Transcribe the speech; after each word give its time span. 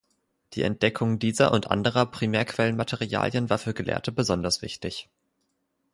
Die 0.53 0.63
Entdeckung 0.63 1.19
dieser 1.19 1.51
und 1.51 1.69
anderer 1.69 2.07
Primärquellenmaterialien 2.07 3.51
war 3.51 3.59
für 3.59 3.75
Gelehrte 3.75 4.11
besonders 4.11 4.63
wichtig. 4.63 5.09